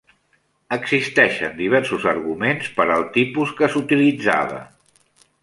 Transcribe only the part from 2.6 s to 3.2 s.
per al